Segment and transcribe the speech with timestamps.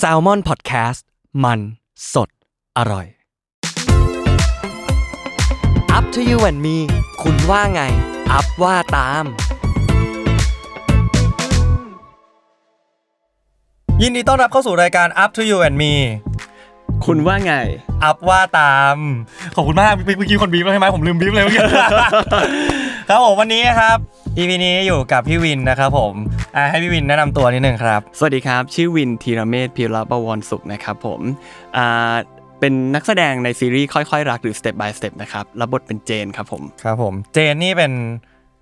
[0.00, 1.02] s a l ม o n PODCAST
[1.44, 1.60] มัน
[2.14, 2.28] สด
[2.78, 3.06] อร่อย
[5.96, 6.76] Up to you and me
[7.22, 7.82] คุณว่าไง
[8.32, 9.24] อัพว่าตาม
[14.02, 15.92] ยินดีต้อนรับเข้าสู่รายการ Up to You and Me
[17.04, 17.54] คุณว่าไง
[18.04, 18.96] อัพว่าตาม
[19.54, 21.62] ขอบคุณมากเมื่อกี้คนบีบแล้วใช่ไหมผมลืมบีบเลยเมื่อกี้
[23.08, 23.98] ครับผมวันนี้ครับ
[24.38, 26.14] EP นี้อยู่กับพี่วินนะครับผม
[26.56, 31.20] อะให้พี่วินแนะนำตัวนิดนึงครับ สวัสดีครับ ชื่อวินธีรเมธพิรบวรสุขนะครับผม
[31.76, 32.14] อ่า
[32.60, 37.92] เป็นนักแสดงในซีรีส์ค่อยๆ รักหรือ Step by Step นะครับรับบทเป็นเจนครับผม ครับผม เจนนี่เป็น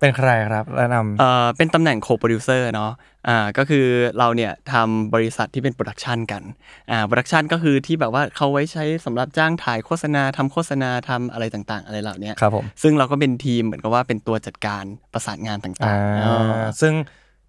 [0.05, 2.91] เป็นใครครับแนะนำเอ่อเป็นตำแหน่ง co-producer เนาะ
[3.29, 3.85] อ่าก็คือ
[4.17, 6.43] เราเนี่ยทำบริษัทที่เป็น production กัน
[6.91, 14.83] อ่า production ก็คือที่แบบว่าเขาไว้ใช้สำหรับจ้างถ่ายโฆษณาทำโฆษณาทำอะไรต่างๆ อะไรเหล่านี้ครับผมซึ่งเราก็เป็นทีมเหมือนกับว่าเป็นตัวจัดการ
[15.13, 16.35] ประสานงานต่าอ่างๆอ๋อ
[16.81, 16.93] ซึ่ง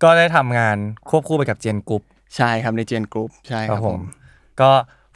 [0.02, 0.76] ก็ได้ทำงาน
[1.08, 2.02] ควบคู่ไปกับเจนกรุ๊ป
[2.36, 4.00] ใช่ครับในเจนกรุ๊ปใช่ครับผม
[4.60, 4.70] ก็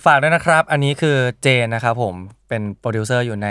[0.05, 2.15] ฝากด้วยนะครับ อันนี้คือเจนนะครับผม
[2.49, 3.49] เป็นโปรดิวเซอร์อยู่ใน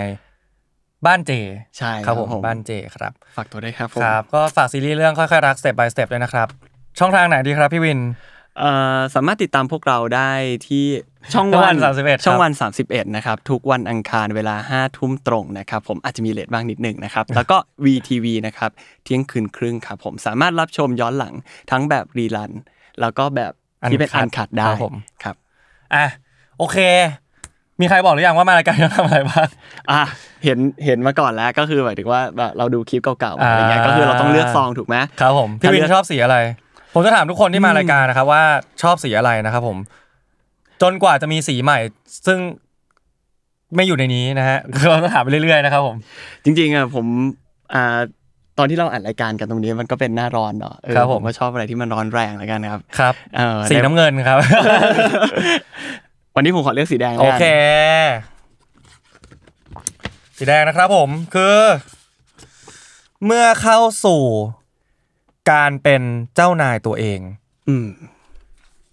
[1.06, 1.32] บ้านเจ
[1.78, 6.48] ใช่ครับผมบ้านเจครับฝากตัวด้วยครับผมครับก็ฝากซีรีส์เรื่องค่อยๆรัก step by step ด้วยนะครับ
[6.98, 8.00] ช่องทางไหนดีครับพี่วิน
[8.58, 10.30] เอ่อสามารถติดตามพวกเราได้
[10.66, 10.84] ที่
[11.34, 11.78] ช่องช่องวัวันน
[12.16, 12.52] 31ช่องครับวัน
[12.84, 18.70] 31 นะครับ ทุกวันอังคารเวลา 5 ทุ่มตรงนะครับ ผมอาจจะมี late บ้างนิดหนึ่งนะครับ แล้วก็ VTV นะครับ
[19.04, 21.34] เที่ยงคืนครึ่งครับผมสามารถรับชมย้อนหลัง
[21.70, 22.52] ทั้งแบบรีลัน
[23.00, 23.52] แล้วก็แบบ
[23.90, 25.36] ที่เป็นอันขัดได้ครับผมครับ
[25.94, 26.06] อะ
[26.58, 26.78] โอเค
[27.80, 29.48] มีใครบอกหรือยังว่ามารายการเราทำอะไรบ้าง
[29.90, 30.02] อะ
[30.44, 36.36] เห็นเห็นมาก่อนแล้วก็คือหมายถึงว่าแบบเราดูคลิปเก่าๆมาอะไรเงี้ยอ่าก็คือเราต้องเลือกซองถูกไหมครับผมพี่วินถ้าเลือกชอบสีอะไร
[36.94, 38.42] ผมจะถามทุกคนที่มารายการนะครับว่า
[38.82, 39.78] ชอบสีอะไรนะครับผม
[40.82, 41.78] จนกว่าจะมีสีใหม่
[42.26, 42.38] ซึ่ง
[43.76, 45.96] ไม่อยู่ในนี้นะฮะคือเราจะถามไปเรื่อยๆนะครับผม
[46.44, 47.06] จริงๆอะผม
[47.74, 47.98] อ่า
[48.58, 54.38] ตอนที่เราอัดรายการกันตรงนี้มันก็เป็นหน้าร้อนเนาะเออครับผมผมก็ชอบอะไรที่มันร้อนแรงแล้วกันครับ ครับเออสีน้ำเงินครับ
[56.40, 57.46] วันนี้ผมขอเลือกสีแดงโอแล้วกันเค
[60.38, 61.58] สีแดงนะครับผมคือ
[63.26, 64.22] เมื่อเข้าสู่
[65.52, 66.02] การเป็น
[66.34, 67.20] เจ้านายตัวเอง
[67.68, 67.88] อืม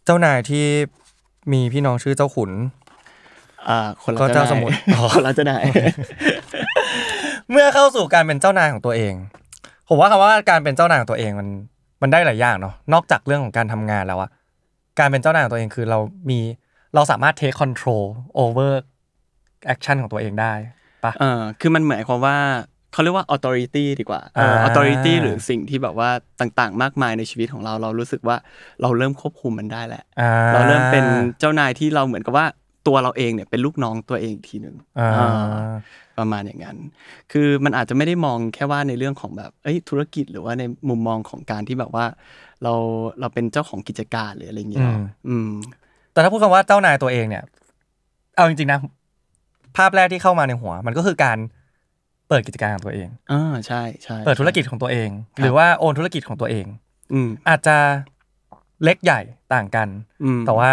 [0.06, 0.66] เจ้านายที่
[1.54, 2.52] มีพี่น้องชื่อเจ้าขุน
[3.70, 5.64] อ่า คนละก็เจ้าสมุทรอ๋อคนละเจ้านาย
[7.52, 9.14] เมื่อเข้าสู่การเป็นเจ้านายของตัวเอง
[9.90, 11.48] ผมว่าคำว่าการเป็นเจ้านายของตัวเองมัน
[12.02, 14.30] มันได้หลายอย่างเนาะนอกจากเรื่องของการทำงานแล้วอะ
[15.00, 16.40] การเป็นเจ้านายของตัวเองคือเรามี
[16.96, 18.06] เราสามารถ take control
[18.44, 18.72] over
[19.74, 20.54] action ของตัวเองได้
[21.04, 22.38] ปะเออคือมันหมายความว่า
[22.94, 26.10] เขาเรียกว่า authority ดีกว่าเอออ่า authority หรือสิ่งที่แบบว่า
[26.40, 28.38] ต่างๆ มากมายในชีวิตของเราเรารู้สึกว่า
[28.82, 31.06] เราเริ่มควบคุมมันได้แหละอ่เราเริ่มเป็น
[31.40, 32.46] เจ้านายที่เราเหมือนกับว่า
[32.88, 35.70] ตัวเราเองเนี่ยเป็นลูกน้องตัวเองอีกทีหนึ่งอ่าอ่า
[36.18, 36.78] ประมาณอย่างนั้น
[37.32, 42.06] คือมันอาจจะไม่ได้มองแค่ว่าในเรื่องของแบบเอ้ยธุรกิจหรือว่าในมุมมองของการที่แบบว่า
[42.64, 42.74] เรา
[43.20, 45.52] เราเป็นเจ้าของกิจการหรืออะไรอย่างเงี้ยเนอะอืม
[46.18, 47.44] แต่ถ้าพูดคำว่าเจ้านายตัวเองเนี่ย
[48.36, 48.80] เอาจริงๆนะ
[49.78, 51.38] ภาพแรกที่เข้ามาในหัว มันก็คือการ
[52.30, 56.66] เปิดกิจการของตัวเองอ่าใช่ใช่เปิดธุรกิจของตัวเองครับหรือว่าโอนธุรกิจของตัวเอง
[57.14, 57.78] อืมอาจจะ
[58.84, 59.22] เล็กใหญ่
[59.54, 59.88] ต่างกัน
[60.24, 60.72] อืมแต่ว่า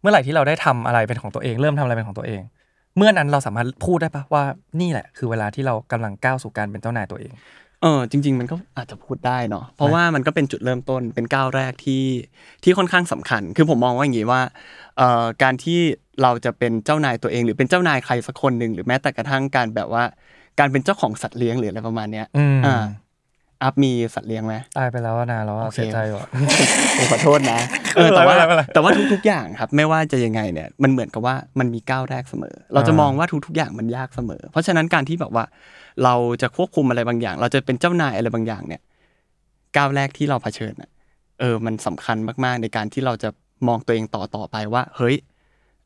[0.00, 2.42] เมื่อไหร่ที่เราได้ทำอะไรเป็นของตัวเอง เริ่มทำอะไรเป็นของตัวเอง
[2.96, 4.44] เมื่อนั้นเราสามารถพูดได้ปะว่า
[4.80, 7.32] นี่แหละ คือเวลาที่เรากำลังก้าวสู่การเป็นเจ้านายตัวเอง
[7.82, 12.04] เออจริง ๆ มันก็อาจจะพูดได้เนาะเพราะว่ามันก็เป็นจุดเริ่มต้นเป็นก้าวแรกที่
[12.62, 14.40] ที่ค่อนข้างสำคัญ คือผมมองว่าอย่างนี้ว่า
[14.98, 15.78] เอ่อการที่
[16.22, 20.04] เราจะเป็นเจ้านายตัวเอง หรือเป็นเจ้านายใครสักคนหนึ่งหรือแม้แต่กระทั่งการแบบว่า
[20.58, 22.84] การเป็นเจ้าของสัตว์เลี้ยงหรืออะไรประมาณเนี้ยอืมอ่า
[23.62, 26.26] อัพมีสัตว์เลี้ยงไหมตายไปแล้วอะนานแล้วอะโอเคเสียใจว่ะ
[26.98, 27.58] ผมขอโทษนะ
[27.96, 35.44] เออแต่ว่าไม่เป็นไรไม่เป็นไรแต่ว่าทุกๆอย่างครับ ไม่ว่าจะยังไงเนี่ยมันเหมือนกับว่ามันมีก้าวแรกเสมอ เราจะอ่ามมองว่าทุกๆอย่างมันยากเสมอ เพราะฉะนั้นการที่แบบว่า
[36.04, 38.80] เราจะควบคุมอะไรบางอย่าง เราจะเป็นเจ้านายอะไรบางอย่างเนี่ย
[39.76, 40.90] ก้าวแรกที่เราเผชิญน่ะ
[41.40, 43.28] เออมันสำคัญมากๆ ในการที่เราจะ
[43.68, 45.16] มองตัวเองต่อต่อไปว่า เฮ้ย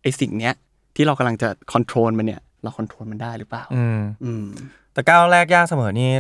[0.03, 0.55] ไอสิ่งเนี้ย
[0.97, 4.45] ที่เรากำลังจะ control มันเนี่ย เรา controlมันได้หรือเปล่าอืมอืม
[4.93, 6.11] แต่ก้าวแรกยากเสมอนี่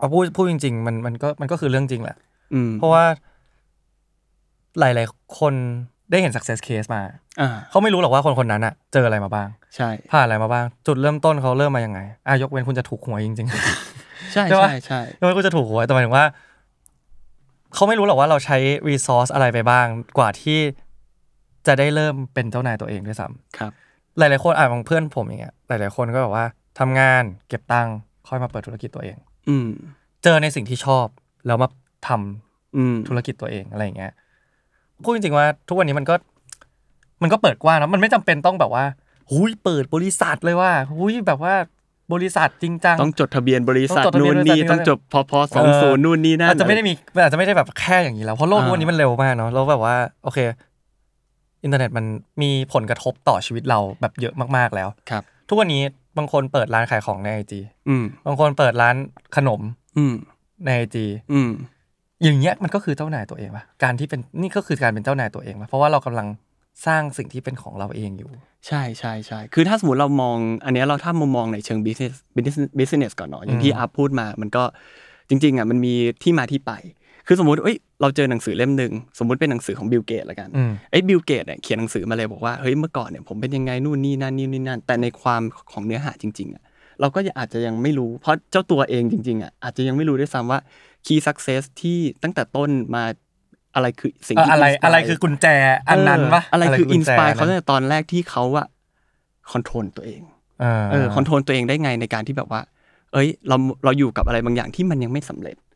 [0.00, 2.16] เอาพูดพูดจริง ๆ มันมันก็มันก็คือเรื่องจริงแหละ
[2.54, 3.04] อืมเพราะว่า
[4.80, 5.54] หลาย ๆ คน
[6.10, 7.02] ได้เห็น success case มา
[7.40, 13.48] อ่าเขาไม่รู้หรอกว่าคนคนนั้นอะเจออะไรมาบ้าง ใช่ผ่านอะไรมาบ้าง จุดเริ่มต้นเขาเริ่มมายังไงอะยกเว้นคุณจะถูกหวยจริง
[13.88, 16.26] ๆ ใช่ใช่ปะใช่ใช่ยกเว้นคุณจะถูกหวยแต่หมายถึงว่า
[17.74, 18.56] เขาไม่รู้หรอกว่าเราใช้
[18.88, 19.86] resource อะไรไปบ้าง
[20.18, 20.58] กว่าที่
[21.66, 23.26] จะได้เริ่มเป็นเจ้านายตัวเองด้วยซ้
[23.58, 26.44] ครับำหลาย ๆ คนอะบางเพื่อนผมอย่างเงี้ยหลาย ๆ คนก็แบบว่า
[26.78, 27.96] ทำงานเก็บตังค์
[28.28, 29.16] ค่อยมาเปิดธุรกิจตัวเอง
[29.48, 29.68] อืม
[30.22, 31.06] เจอในสิ่งที่ชอบ
[31.46, 31.68] แล้วมา
[32.08, 34.12] ทำอืมธุรกิจตัวเองอะไรอย่างเงี้ย
[35.02, 36.14] พูดจริงๆว่า ทุกวันนี้มันก็
[37.22, 38.84] มันก็เปิดกว้างนะมันไม่จำเป็นต้องแบบว่า
[39.30, 41.54] หุยเปิดบริษัทเลยว่าหุยแบบว่า
[42.12, 46.92] บริษัทจริงจังต้องจดทะเบียนบริษัทต้องจดทะเบียนู่นนบริษัทนี่นี่ต้องจบพอพอสองศูนย์นู่นนี่นั่นอาจจะไม่ได้มี
[47.22, 50.38] อาจจะไม่ได้แบบแค่อย่างนี้แล้วเพราะโลกอ่าทุกวันนี้มันเร็วมากเนาะแล้วแบบว่า โอเค
[51.64, 52.04] อินเทอร์เน็ตมัน
[52.42, 55.82] มีผลกระทบต่อชีวิตเราแบบเยอะมากๆแล้วครับ ทุกวันนี้
[56.18, 58.96] บางคนเปิดร้านขายของในไอจีอืมบางคนเปิดร้าน
[59.36, 59.60] ขนม
[59.98, 60.14] อืม
[60.64, 61.50] ในไอจีอืม
[62.22, 66.28] อย่างเงี้ยมันก็คือเจ้านายตัวเองปะการที่เป็นนี่ก็คือการเป็นเจ้านายตัวเองปะเพราะว่าเรากำลัง
[66.86, 68.28] สร้างสิ่งที่เป็นของเราเองอยู่
[68.66, 74.62] ใช่ใช่ใช่คือถ้าสมมติเรามอง อันเนี้ยเราถ้ามุมมองในเชิง business business business ก่อนเนาะอย่างที่อืมอัพพูดมา มันก็
[75.28, 76.72] จริงๆอะมันมีที่มาที่ไป
[77.26, 85.42] คือสมมติเอ้ย เราเจอหนังสือเล่มหนึ่งสมมติเป็นหนังสือของบิลเกตละกันอืมไอ้บิลเกตเนี่ยเขียนหนังสือมาเลยบอกว่าเฮ้ยเมื่อก่อนเนี่ยผมเป็นยังไงนู่นนี่นั่นนี่นี่นั่นแต่ในความ
[85.72, 86.62] ของเนื้อหาจริงๆอะ
[87.00, 90.60] เราก็อาจจะยังไม่รู้เพราะเจ้าตัวเองจริงๆอะอาจจะยังไม่รู้ด้วยซ้ำว่า
[91.06, 93.04] key success ที่ตั้งแต่ต้นมา
[93.74, 95.46] อะไรคือสิ่งเออที่อะไร inspire อะไรคือกุญแจ
[95.90, 98.66] อันนั้นปะเอออะไรคืออินสปายกุญแจเขาตั้งแต่ตอนแรกที่เขาอะ
[99.52, 100.20] control ตัวเอง
[100.60, 102.60] เออเออ control ตัวเองได้ไงในการที่แบบว่า
[103.12, 105.69] เอ้ย เราเราอยู่กับอะไรบางอย่างที่มันยังไม่สำเร็จอืม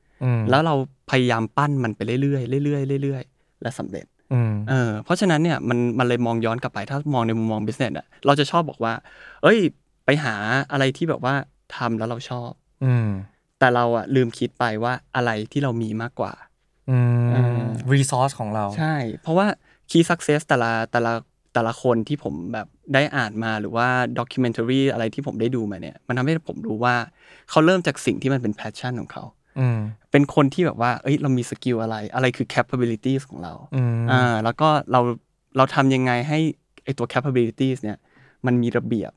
[0.51, 0.75] แล้วเรา
[1.11, 8.95] พยายามปั้นมันไปเรื่อยๆเรื่อยๆเรื่อยๆ และสำเร็จอืมเออเพราะฉะนั้นเนี่ยมันมันเลยมองย้อนกลับไปถ้ามองในมุมมอง business อะเราจะชอบบอกว่า
[9.43, 9.59] เอ้ย
[10.05, 10.35] ไปหา
[10.73, 11.35] อะไรที่แบบว่า
[11.77, 12.51] ทำแล้วเราชอบ
[12.85, 13.09] อืม
[13.59, 16.33] แต่เราอะลืมคิดไปว่าอะไรที่เรามีมากกว่า
[16.91, 16.99] อื
[17.33, 19.47] เอมอ resource ของเรา ใช่ เพราะว่า
[19.91, 21.13] key success แต่ละแต่ละ
[21.55, 23.89] แต่ละคนที่ผมแบบได้อ่านมาหรือว่า
[24.19, 26.95] documentary อะไรที่ผมได้ดูมาเนี่ย มันทำให้ผมรู้ว่า
[27.51, 29.44] เขาเริ่มจากสิ่งที่มันเป็น passion ของเขาอืม
[30.11, 35.01] เป็นคนที่แบบว่า เอ้ย เรามี skill อะไร อะไรคือ capabilities ของเราอืมอ่าแล้วก็เรา
[35.57, 36.39] เราทำยังไงให้
[36.85, 37.99] ไอตัว capabilities เนี่ย
[38.47, 39.13] มันมีระเบียบ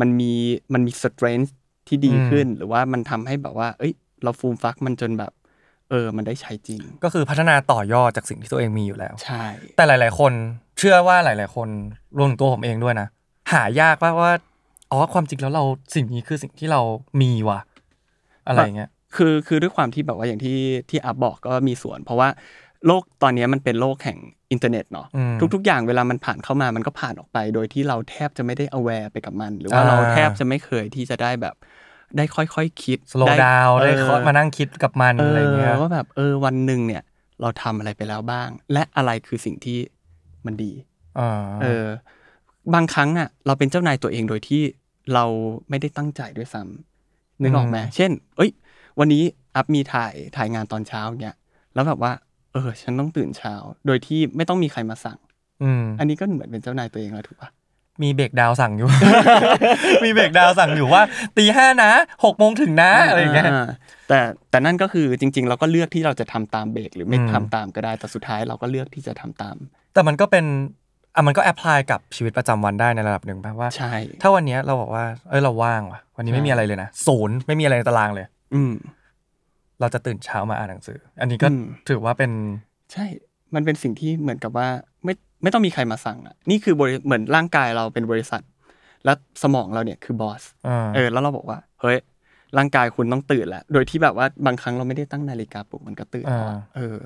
[0.00, 0.32] มันมี
[0.72, 1.50] มันมี strength
[1.88, 3.92] ที่ดีขึ้น หรือว่ามันทำให้แบบว่า เอ้ย
[4.22, 5.32] เราฟูมฟักมันจนแบบ
[5.90, 9.44] เออ มันได้ใช้จริง ก็คือพัฒนาต่อยอดจากสิ่งที่ตัวเองมีอยู่แล้ว ใช่
[9.76, 10.32] แต่หลาย ๆ คน
[10.78, 11.68] เชื่อว่าหลาย ๆ คน
[12.18, 13.08] รวมถึงตัวผมเองด้วยนะ
[13.52, 14.32] หายากว่าว่า
[14.90, 15.64] อ๋อ ความจริงแล้วเรา
[15.94, 16.80] สิ่งนี้คือสิ่งที่เรา
[17.22, 17.60] มีว่ะ
[18.46, 20.58] อะไรอย่างเงี้ย คือคือด้วยความที่แบบว่าอย่างที่
[20.90, 22.28] ที่อัพบอกก็มีส่วน เพราะว่า
[22.86, 24.18] โลกตอนนี้มันเป็นโลกแห่ง
[24.52, 31.54] อินเทอร์เน็ตเนาะอืมทุก ๆ อย่างเวลามันผ่านเข้ามามันก็ผ่านออกไป โดยที่เราแทบจะไม่ได้ aware ไปกับมัน หรือว่าอ่าเราแทบจะไม่เคยที่จะได้แบบ
[32.16, 37.02] ได้ค่อยๆคิดสโลว์ดาวได้เออมานั่งคิดกับมันเออะไรเงี้ยอว่าแบบเออวันหนึ่งเนี่ย
[37.40, 39.78] เราทำอะไรไปแล้วบ้าง และอะไรคือสิ่งที่
[40.46, 40.72] มันดี
[41.18, 41.30] อ่า
[41.62, 41.84] เออ
[42.74, 44.62] บางครั้งอะเราเป็นเจ้านายตัวเองโดยที่
[45.14, 45.24] เรา
[45.68, 48.50] ไม่ได้ตั้งใจด้วยซ้ำนึกออกไหมเช่น เอ้ย
[48.98, 49.22] วันนี้
[49.56, 51.36] อัพมีถ่ายถ่ายงานตอนเช้าเงี้ย
[51.74, 52.12] แล้วแบบว่า
[52.52, 53.54] เออ ฉันต้องตื่นเช้า
[53.86, 55.18] โดยที่ไม่ต้องมีใครมาสั่ง
[55.62, 57.50] อืมอันนี้ก็เหมือนเป็นเจ้านายตัวเองแล้วถูกปะ
[58.02, 58.88] มีเบรกดาวน์สั่งอยู่
[60.04, 61.02] มีเบรกดาวน์สั่งอยู่ว่า
[61.36, 61.90] ตีห้านะ
[62.24, 63.66] หกโมงถึงนะอะไรอย่างเงี้ยา
[64.08, 64.18] แต่
[64.50, 69.56] แต่นั่นก็คือจริง ๆ เราก็เลือกที่เราจะทำตามเบรกหรือไม่อืมทำตามก็ได้แต่สุดท้ายเราก็เลือกที่จะทำตาม
[69.94, 70.44] แต่มันก็เป็น
[71.14, 73.92] อะมันก็แอพพลายกับชีวิตประจำวันได้ในระดับหนึ่งป่ะว่าใช่
[74.22, 78.74] ถ้าวันเนี้ยเราบอกว่าเอ้ยเราว่างว่ะ วันนี้ไม่มีอะไรเลยนะศูนย์ไม่มีอะไรในตารางเลย อืม
[79.80, 82.32] เราจะตื่นเช้ามาอ่านหนังสือ อันนี้ก็อืมถือว่าเป็น
[82.92, 83.06] ใช่
[83.54, 84.68] มันเป็นสิ่งที่เหมือนกับว่า
[85.04, 88.42] ไม่ไม่ต้องมีใครมาสั่งอะ นี่คือบริเหมือนร่างกายเราเป็นบริษัท
[89.04, 91.98] แล้วสมองเราเนี่ยคือบอสอ่าเออ แล้วเราบอกว่า เฮ้ย
[92.58, 96.98] ร่างกายคุณต้องตื่นแล้วโดยที่แบบว่าบางครั้งเราไม่ได้ตั้งนาฬิกาปลุกมันก็ตื่นแล้วอะเออ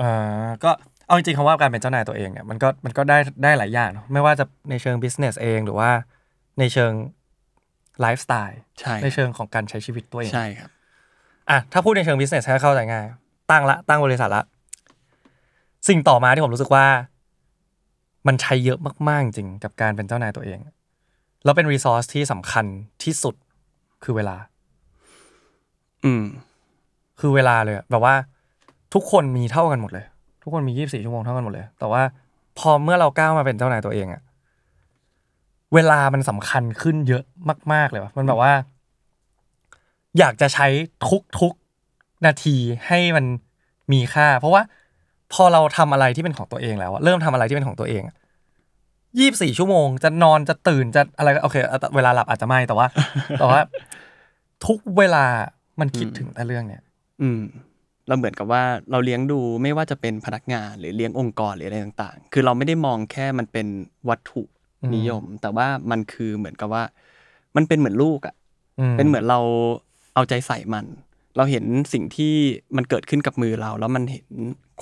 [0.00, 0.70] อ่าก็
[1.06, 5.90] เอาจริงๆคำว่าการเป็นเจ้านายตัวเองเนี่ยมันก็มันก็ได้ได้หลายอย่างเนอะไม่ว่าจะในเชิง business เองหรือว่า
[6.58, 6.92] ในเชิง
[8.00, 10.70] ไลฟ์สไตล์ใช่ในเชิงของการใช้ชีวิตตัวเองใช่ครับ
[11.50, 13.04] อะถ้าพูดในเชิง business ให้เข้าใจง่าย
[13.50, 14.42] ตั้งละตั้งบริษัทละ
[15.88, 16.86] สิ่งต่อมาที่ผมรู้สึกว่า
[18.26, 18.78] มันใช้เยอะ
[19.08, 20.58] มาก ๆ จริงกับการเป็นเจ้านายตัวเอง
[21.44, 22.64] แล้วเป็น resource ที่สำคัญ
[23.04, 23.34] ที่สุด
[24.04, 24.36] คือเวลา
[26.04, 26.24] อืม
[27.20, 28.14] คือเวลาเลยอะแบบว่า
[28.94, 30.06] ทุกคนมีเท่ากันหมดเลย
[30.42, 32.02] ทุกคนมียี่บสี่ชั่วโมงเท่ากันหมดเลย แต่ว่า
[32.58, 34.22] พอเมื่อเราก้าวมาเป็นเจ้านายตัวเองอะ
[35.74, 37.24] เวลามันสำคัญขึ้นเยอะ
[37.72, 38.52] มาก ๆ เลยว่ะมันแบบว่า
[40.18, 40.66] อยากจะใช้
[41.08, 41.52] ทุกทุก
[42.26, 42.56] นาที
[42.86, 43.24] ให้มัน
[43.92, 44.62] มีค่า เพราะว่า
[45.32, 48.02] พอเราทำอะไรที่เป็นของตัวเองแล้วอะเริ่มทำอะไรที่เป็นของตัวเอง
[49.18, 52.86] ยี่บสี่ชั่วโมง จะนอนจะตื่นจะอะไรก็โอเคเอาแต่เวลาหลับอาจจะไม่แต่ว่า
[53.38, 53.60] แต่ว่า
[54.66, 55.24] ทุกเวลา
[55.80, 56.82] มันคิดถึงแต่เรื่องเนี้ย
[57.22, 57.40] อืม
[58.08, 63.66] เราเหมือนกับว่าเราเลี้ยงดูไม่ว่าจะเป็นพนักงานหรือเลี้ยงองค์กรหรืออะไรต่าง ๆ คือเราไม่ได้มองแค่มันเป็น
[64.08, 64.55] วัตถุอืม
[64.94, 66.82] นิยม แต่ว่ามันคือเหมือนกับว่า
[67.56, 68.34] มันเป็นเหมือนลูกอะ
[68.80, 69.40] อืมเป็นเหมือนเรา
[70.14, 70.86] เอาใจใส่มัน
[71.36, 72.34] เราเห็นสิ่งที่
[72.76, 74.26] มันเกิดขึ้นกับมือเรา แล้วมันเห็น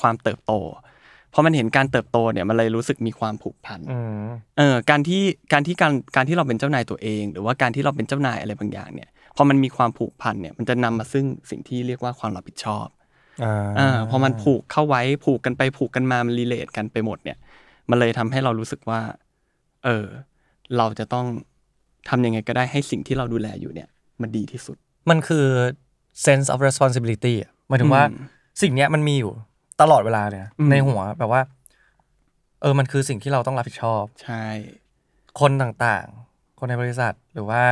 [0.01, 0.53] ความเติบโต
[1.33, 4.27] พอมันเห็นการเติบโตเนี่ยมันเลยรู้สึกมีความผูกพันอืม
[4.59, 12.87] เออการที่การที่การการที่เราเป็นเจ้านายตัวเอง หรือว่าการที่เราเป็นเจ้านายอะไรบางอย่างเนี่ยพอมันมีความผูกพันเนี่ยมันจะนำมาซึ่งสิ่งที่เรียกว่าความรับผิดชอบ
[13.45, 17.39] อ่าอ่าพอมันผูกเข้าไว้ผูกกันไปผูกกันมามันรีเลทกันไปหมดเนี่ย
[17.91, 19.01] มันเลยทำให้เรารู้สึกว่า
[19.85, 20.07] เออ
[20.77, 21.27] เราจะต้อง
[22.09, 23.89] ทำยังไงก็ได้ให้สิ่งที่เราดูแลอยู่เนี่ย
[24.23, 24.77] มันดีที่สุด
[25.11, 25.47] มันคือ
[26.27, 28.25] sense of responsibility อะหมายถึงว่าอืม
[28.63, 29.33] สิ่งเนี้ยมันมีอยู่
[29.81, 31.43] ตลอดเวลาเลยนะอืมในหัวแบบว่า
[32.61, 34.45] เออมันคือสิ่งที่เราต้องรับผิดชอบ ใช่
[35.41, 37.63] คนต่างๆ คนในบริษัทหรือว่า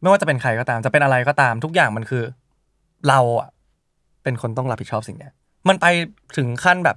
[0.00, 2.24] ไม่ว่าจะเป็นใครก็ตาม จะเป็นอะไรก็ตาม ทุกอย่างมันคือ
[3.08, 3.48] เราอะ
[4.22, 5.32] เป็นคนต้องรับผิดชอบสิ่งเนี้ย
[5.68, 5.86] มันไป
[6.36, 6.96] ถึงขั้นแบบ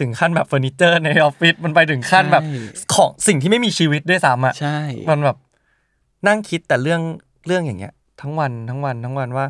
[0.00, 2.50] ถึงขั้นแบบเฟอร์นิเจอร์ในออฟฟิศมันไปถึงขั้นแบบใช่
[2.94, 4.78] ของสิ่งที่ไม่มีชีวิตด้วยซ้ำอะใช่
[5.10, 5.36] มันแบบ
[6.28, 7.00] นั่งคิดแต่เรื่อง
[7.46, 9.46] เรื่องอย่างเงี้ย ทั้งวันทั้งวันทั้งวันว่า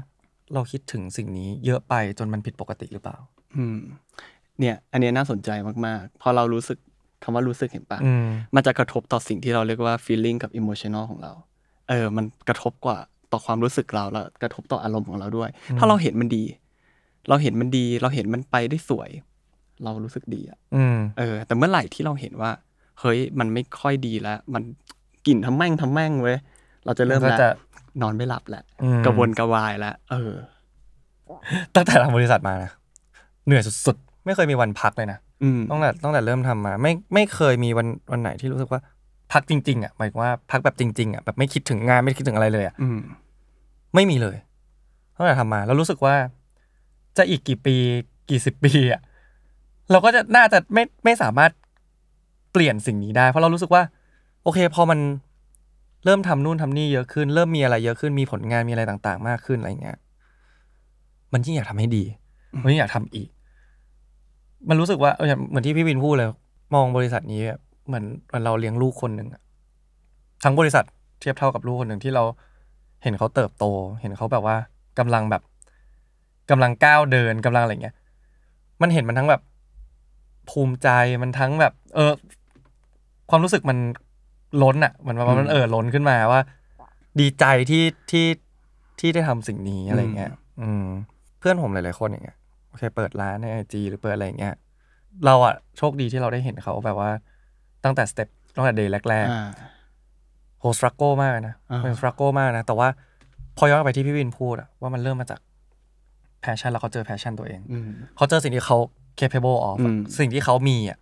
[0.55, 3.17] เราคิดถึงสิ่งนี้เยอะไปจนมันผิดปกติหรือเปล่า
[3.57, 3.79] อืม
[4.61, 5.51] เนี่ย อันเนี้ยน่าสนใจ
[5.87, 6.79] มากๆ พอเรารู้สึก
[7.23, 11.33] คำว่ารู้สึกเห็นปะอืมมันจะกระทบต่อสิ่งที่เราเรียกว่า feeling กับ emotional ของเรา
[11.89, 12.99] เออ มันกระทบกว่า
[13.33, 16.45] ต่อความรู้สึกเราแล้วกระทบต่ออารมณ์ของเราด้วย ถ้าเราเห็นมันดี
[17.29, 19.11] เราเห็นมันดี เราเห็นมันไปได้สวย
[19.85, 22.51] เรารู้สึกดีอะอืมเออ แต่เมื่อไหร่ที่เราเห็นว่า
[23.01, 24.63] เฮ้ยมันไม่ค่อยดีแล้ว มัน
[25.27, 26.39] กลิ่นทำแม่งทำแม่งเว้ย
[26.85, 27.51] เราจะเริ่มมันก็แล้วจะ
[28.03, 30.33] นอนไม่หลับแล้วอืมกระวนกระวายแล้วเออ
[31.75, 32.71] ตั้งแต่ทำบริษัทมานะ
[33.47, 38.81] เหนื่อยสุดๆ ไม่เคยมีวันพักเลยนะอืมตั้งแต่ตั้งแต่เริ่มทำมา ไม่ไม่เคยมีวันวันไหนที่รู้สึกว่า
[39.33, 42.99] พักจริง ๆอะหมายถึงว่าพักแบบจริงๆอะแบบไม่คิดถึงงานไม่คิดถึงอะไรเลยอะอืม
[43.95, 44.37] ไม่มีเลย
[45.17, 46.15] ตั้งแต่ทำมา แล้วรู้สึกว่า
[47.17, 47.77] จะอีกกี่ปี
[48.31, 49.01] กี่สิบปีอะ
[49.91, 51.51] เราก็จะน่าจะไม่ไม่สามารถ
[52.53, 53.83] เปลี่ยนสิ่งนี้ได้ เพราะเรารู้สึกว่า
[54.43, 54.99] โอเคพอมัน
[56.05, 59.99] เริ่มทำนู่นทำนี่เยอะขึ้น เริ่มมีอะไรเยอะขึ้นมีผลงานมีอะไรต่างๆ มากขึ้นอะไรเงี้ย
[61.33, 62.05] มันยิ่งอยากทำให้ดี
[62.63, 63.29] มันยิ่งอยากทำอีก
[64.69, 66.29] มันรู้สึกว่าเออเหมือนที่พี่วินพูดเลย
[66.75, 69.43] มองบริษัทนี้อะเหมือนเหมือนเราเลี้ยงลูกคนหนึ่งอะ
[70.45, 70.85] ทั้งบริษัท
[71.21, 72.23] เทียบเท่ากับลูกคนหนึ่งที่เรา
[73.03, 73.65] เห็นเขาเติบโต
[74.01, 74.57] เห็นเขาแบบว่า
[74.99, 75.43] กำลังแบบ
[76.51, 77.95] กำลังก้าวเดินกำลังอะไรเงี้ย
[78.83, 79.43] มันเห็นมันทั้งแบบ
[80.51, 80.89] ภูมิใจ
[81.23, 82.13] มันทั้งแบบ เออ
[83.31, 83.79] ความรู้สึกมัน
[84.63, 86.41] ล้นอะเหมือนว่ามันเออล้นขึ้นมาว่า
[87.21, 88.27] ดีใจที่ที่
[89.01, 90.87] ที่ได้ทำสิ่งนี้อะไรเงี้ย อืม
[91.39, 92.37] เพื่อนผมหลายๆคนอย่างเงี้ย
[92.69, 94.55] โอเค เปิดร้านในไอจีหรือเปิดอะไรอย่างเงี้ย
[95.27, 97.11] เราอะโชคดีที่เราได้เห็นเขาแบบว่า
[97.85, 102.89] ตั้งแต่ step ตั้งแต่ day แรกอ่าๆโห struggle มากเลยนะอ่าเป็น struggle มากนะ แต่ว่า
[103.59, 105.41] พอย้อนกลับไปที่พี่วินพูดอะว่ามันเริ่มมาจาก
[106.41, 108.79] passion แล้วเขาเจอ passion ตัวเองอืมเขาเจอสิ่งที่เขา
[109.21, 110.99] capable of อะอืม สิ่งที่เขามีอะ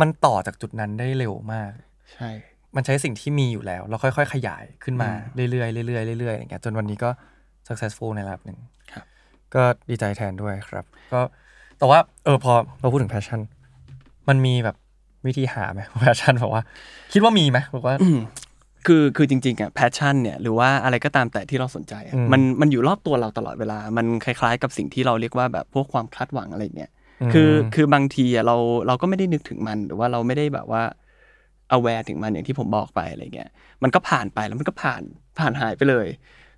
[0.00, 1.70] มันต่อจากจุดนั้นได้เร็วมาก
[2.12, 2.30] ใช่
[2.76, 7.10] มันใช้สิ่งที่มีอยู่แล้วแล้วค่อยๆ ขยายขึ้นมาอืมเรื่อยๆเรื่อยๆเรื่อยๆอย่างเงี้ยจนวันนี้ก็
[7.68, 8.58] successful ในระดับหนึ่ง
[8.92, 9.04] ครับ
[9.54, 11.20] ก็ดีใจแทนด้วยครับ ก็
[11.78, 13.40] แต่ว่าเออพอเราพูดถึง passion
[14.28, 14.76] มันมีแบบ
[15.26, 16.62] วิธีหาไหม passion บอกว่า
[17.12, 17.96] คิดว่ามีไหมบอกว่า
[18.86, 27.01] คือคือจริงๆอะแพชชั่นเนี่ยหรือว่าอะไรก็ตามแต่ที่เราสนใจอะอืม มันมันอยู่รอบตัวเราตลอดเวลา มันคล้ายๆ กับสิ่งที่เราเรียกว่าแบบพวกความคาดหวังอะไรเนี่ยอืม
[27.32, 30.82] คือคือบางทีอะเราเราก็ไม่ได้นึกถึงมันหรือว่าเราไม่ได้แบบว่า
[31.76, 33.50] aware ถึงมันอย่างที่ผมบอกไปอะไรเงี้ย
[33.82, 35.02] มันก็ผ่านไปแล้วมันก็ผ่าน
[35.38, 36.06] ผ่านหายไปเลย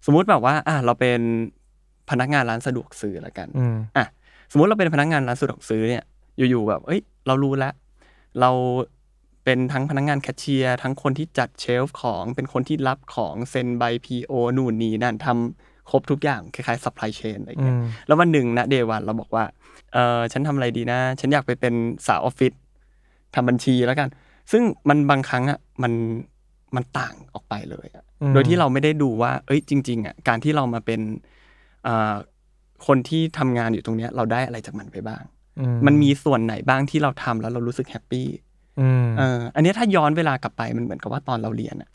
[0.07, 1.21] สมมุติแบบว่าอะเราเป็น
[2.11, 4.07] พนักงานร้านสะดวกซื้อละกันอืมอะ
[4.53, 6.05] สมมุติเราเป็นพนักงานร้านสะดวกซื้อเนี่ย
[6.51, 7.75] อยู่ๆแบบเอ้ย เรารู้แล้ว
[8.41, 8.51] เรา
[9.45, 19.45] เป็นทั้งพนักงานแคชเชียร์ทั้งคนที่จัดเชลฟ์ของ เป็นคนที่รับของเซ็นใบ PO นู่นนี่นั่นทำครบทุกอย่างคล้ายๆ supply chain อะไรเงี้ยอืมแล้ววันหนึ่งนะเดวันเราบอกว่า
[19.95, 21.75] เออฉันทำอะไรดีนะ ฉันอยากไปเป็น
[22.07, 22.53] สาวออฟฟิศ
[23.35, 24.09] ทำบัญชีแล้วกัน
[24.53, 25.93] ซึ่งมันบางครั้งอะมัน
[26.77, 31.01] มันต่างออกไปเลยอะอืมโดยที่เราไม่ได้ดูว่า เอ้ยจริงๆอะการที่เรามาเป็น
[31.87, 32.15] อ่า
[32.87, 35.23] คนที่ทำงานอยู่ตรงเนี้ย เราได้อะไรจากมันไปบ้าง
[35.61, 38.29] อืมันมีส่วนไหนบ้างที่เราทำแล้วเรารู้สึก happy
[38.81, 41.91] อืมเอออันเนี้ยถ้าย้อนเวลากลับไปมันเหมือนกับว่าตอนเราเรียนอะ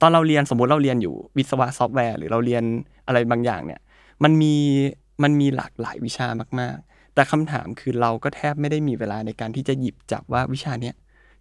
[0.00, 2.64] ตอนเราเรียนสมมุติเราเรียนอยู่วิศวะซอฟต์แวร์หรือเราเรียน
[3.06, 3.80] อะไรบางอย่างเนี่ย
[4.24, 4.54] มันมี
[5.22, 6.26] มันมีหลากหลายวิชา
[6.60, 10.94] มากๆ แต่คำถามคือเราก็แทบไม่ได้มีเวลาในการที่จะหยิบจับว่าวิชาเนี้ย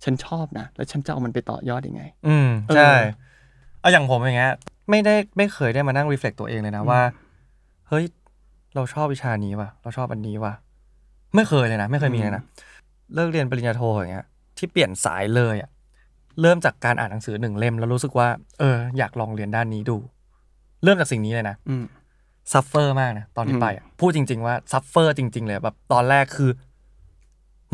[0.04, 2.94] ฉันชอบนะ แล้วฉันจะเอามันไปต่อยอดยังไง อืมเออใช่
[3.82, 4.54] เอาอย่างผมอย่างเงี้ย
[4.90, 7.01] ไม่ได้ไม่เคยได้มานั่งรีเฟล็กตัวเองเลยนะว่า
[7.90, 8.06] เฮ้ย
[8.75, 10.54] เราชอบวิชานี้ว่ะ เราชอบอันนี้ว่ะ
[11.36, 12.44] ไม่เคยเลยนะ ไม่เคยมีเลยนะ
[13.16, 14.25] เลิกเรียนปริญญาโทอย่างเงี้ย
[14.58, 15.70] ที่เปลี่ยนสายเลยอะ
[16.42, 18.28] เริ่มจากการอ่านหนังสือหนึ่งเล่ม แล้วรู้สึกว่า
[18.60, 19.98] เออ อยากลองเรียนด้านนี้ดู
[20.84, 21.84] เริ่มจากสิ่งนี้เลยนะอืม
[22.54, 26.51] suffer มากนะตอนที่อืมไปอะพูดจริง ๆ ว่า suffer จริง ๆ เลยแบบตอนแรกคือ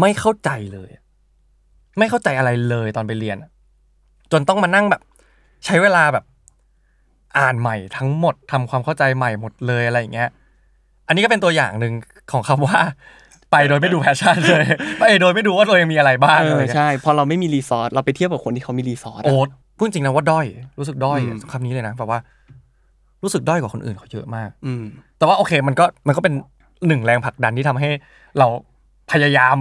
[0.01, 1.03] ไม่เข้าใจเลยอะ
[1.99, 3.49] ไม่เข้าใจอะไรเลยตอนไปเรียนอะ
[4.31, 5.01] จนต้องมานั่งแบบ
[5.65, 6.25] ใช้เวลาแบบ
[7.39, 10.29] อ่านใหม่ทั้งหมดทำความเข้าใจใหม่หมดเลยอะไรอย่างเงี้ย
[11.07, 11.93] อันนี้ก็เป็นตัวอย่างหนึ่ง
[12.31, 12.79] ของคำว่า
[13.51, 14.65] ไปโดยไม่ดู passion เลย
[14.99, 20.45] ไปโดยไม่ดูว่าตัวเองมีอะไรบ้างเออะไรอเงี้ยใช่พอเราไม่มี resource เราไปเทียบกับคนที่เขามี resource โอ๊ตพูดจริงนะว่าด้อย
[20.79, 22.19] รู้สึกด้อยอะอืมคำนี้เลยนะแบบว่า
[23.23, 24.83] รู้สึกด้อยกว่าคนอื่นเขาเยอะมาก อืม
[25.17, 26.33] แต่ว่าโอเคมันก็มันก็เป็น
[26.87, 27.89] หนึ่งแรงผลักดันที่ทำให้
[28.39, 28.47] เรา
[29.11, 29.55] พยายาม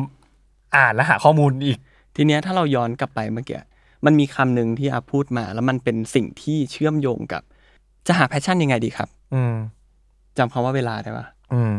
[0.77, 1.79] อ่านและหาข้อมูลอีก
[2.17, 3.61] ทีเนี้ยถ้าเราย้อนกลับไปเมื่อกี้
[4.05, 7.43] มันมีคำหนึ่งที่อาพูดมา แล้วมันเป็นสิ่งที่เชื่อมโยงกับ
[8.07, 9.55] จะหาแพชชั่นยังไงดีครับอืม
[10.39, 11.75] จำคำว่าเวลาได้ปะอืม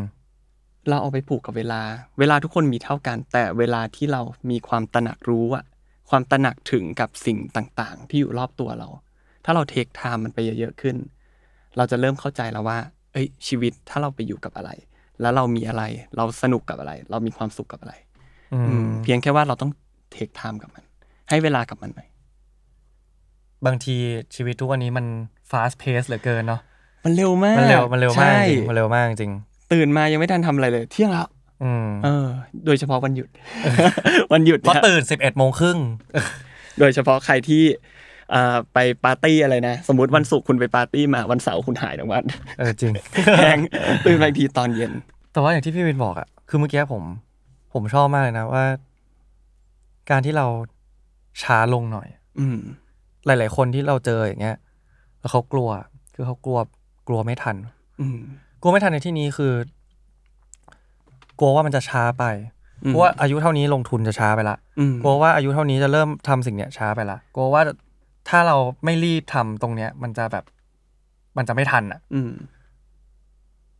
[0.89, 1.81] เราเอาไปผูกกับเวลา
[2.19, 5.65] เวลาทุกคนมีเท่ากัน แต่เวลาที่เรามีความตระหนักรู้อะ
[6.09, 8.87] ความตระหนักถึงกับสิ่งต่างๆ ที่อยู่รอบตัวเรา
[9.45, 10.95] ถ้าเรา take time มันไปเยอะๆขึ้น
[11.77, 12.77] เราจะเริ่มเข้าใจแล้วว่า
[13.13, 14.71] เอ้ย ชีวิตถ้าเราไปอยู่กับอะไร
[15.21, 15.83] แล้วเรามีอะไร
[16.17, 17.93] เราสนุกกับอะไร เรามีความสุขกับอะไร
[18.53, 19.71] อือืมมเพียงแค่ว่าเราต้อง
[20.11, 20.83] take time กับมัน
[21.29, 22.07] ให้เวลากับมันหน่อย
[23.65, 23.95] บางที
[24.35, 25.05] ชีวิตทุกวันนี้มัน
[25.51, 26.61] fast pace เหลือเกินเนาะ
[27.05, 29.33] มันเร็วมาก มันเร็วมันเร็วมากใช่จริงมันเร็วมากจริง
[29.73, 31.27] ตื่นมายังไม่ทันทำอะไรเลย เที่ยงแล้ว
[31.63, 32.27] อืมเออ
[32.65, 33.29] โดยเฉพาะวันหยุด
[34.33, 35.77] วันหยุดเพราะนี่ยตื่นสิบเอ็ดโมงครึ่ง
[36.79, 37.96] โดยเฉพาะใครที่อ่า
[38.73, 42.23] ไปปาร์ตี้อะไรนะ สมมติวันศุกร์คุณไปปาร์ตี้มาวันเสาร์คุณหายทั้งวัน
[42.59, 42.91] เออจริง
[43.37, 43.59] แหง
[44.05, 44.91] ตื่นมาอีกทีตอนเย็น
[45.33, 47.03] แต่ว่าอย่างที่พี่วินบอกอะคือเมื่อกี้ผม
[47.73, 48.63] ผมชอบมากเลยนะว่า
[50.09, 50.45] การที่เรา
[51.43, 52.07] ช้าลงหน่อย
[52.39, 52.57] อืม
[53.25, 54.57] หลาย ๆ คนที่เราเจออย่างเงี้ย
[55.19, 55.69] แล้วเขากลัว
[56.15, 56.59] คือเขากลัว
[57.07, 57.55] กลัวไม่ทัน
[58.01, 58.19] อืม
[58.61, 59.53] กลัวไม่ทันในที่นี้คือ
[61.39, 62.23] กลัวว่ามันจะช้าไป
[62.83, 67.61] อืมกลัวว่าอายุเท่านี้ลงทุนจะช้าไปละอืมกลัวว่าอายุเท่านี้จะเริ่มทำสิ่งเนี้ยช้าไปละกลัวว่า
[68.29, 70.45] ถ้าเราไม่รีบทำตรงเนี้ย มันจะแบบ
[71.37, 72.31] มันจะไม่ทันอะ อืม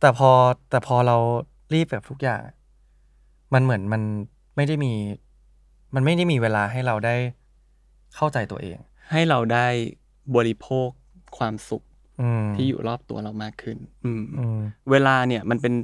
[0.00, 0.30] แต่พอ
[0.70, 1.16] แต่พอเรา
[1.74, 2.54] รีบแบบทุกอย่างอะ
[3.54, 4.02] มันเหมือนมัน
[4.56, 4.92] ไม่ได้มี
[5.94, 7.16] มันไม่ได้มีเวลาให้เราได้
[8.14, 8.78] เข้าใจตัวเอง
[9.10, 9.66] ให้เราได้
[10.36, 10.88] บริโภค
[11.38, 11.82] ความสุข
[12.20, 14.58] อืมที่อยู่รอบตัวเรามากขึ้นอืมอืม
[14.90, 15.74] เวลาเนี่ยมันเป็น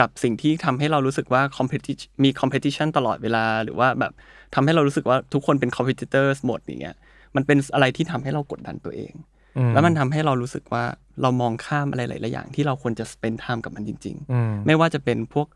[0.00, 4.12] กับสิ่งที่ทำให้เรารู้สึกว่า competition มี competition ตลอดเวลา หรือว่าแบบ
[4.54, 6.96] ทำให้เรารู้สึกว่าทุกคนเป็น competitors หมดอย่างเงี้ย
[7.36, 9.12] มันเป็นอะไรที่ทำให้เรากดดันตัวเอง
[9.58, 10.84] อืแล้วมันทำให้เรารู้สึกว่า
[11.22, 15.46] เรามองข้ามอะไรหลายๆอย่าง ที่เราควรจะ spend time กับมันจริงอืมๆไม่ว่าจะเป็นพวก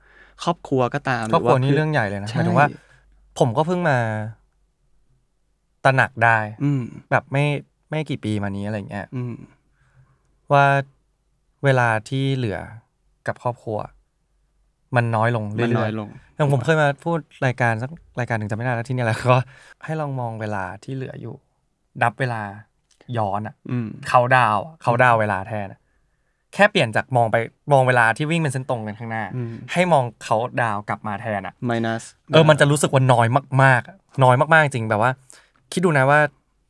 [0.44, 2.68] ครอบครัวก็ตามครอบครัวนี่หเรื่องใหญ่เลยนะหใช่มายถึงว่า
[3.38, 3.98] ผมก็เพิ่งมา
[5.84, 7.44] ตระหนักได้ อืมแบบไม่
[7.90, 9.34] ไม่กี่ปีมานี้อะไรเงี้ยอืม
[10.52, 10.66] ว่า
[11.64, 12.58] เวลาที่เหลือ
[13.26, 13.78] กับครอบครัว
[14.96, 17.90] มันน้อยลงเรื่มันน้ออยยลงๆอย่างผมเคยมาพูดรายการสัก
[18.20, 19.36] รายการหนึ่งจำไม่ได้แล้วที่เนี่ยแหละก็
[19.84, 21.34] ให้ลองมองเวลาที่เหลืออยู่
[22.02, 22.42] นับเวลา
[23.18, 25.80] ย้อนอะอืมเขาดาวน์อะเขาดาวน์เวลาแทนอะ
[26.54, 27.36] แค่เปลี่ยนจากมองไป
[27.72, 33.26] มองเวลาที่วิ่งเป็นเส้นตรงกันข้างหน้าอืมให้มองเขาดาวน์กลับมาแทนอะ minus เออมันจะรู้สึกว่าน้อย
[33.62, 35.10] มากๆอะน้อยมากๆจริงแบบว่า
[35.72, 36.20] คิดดูนะว่า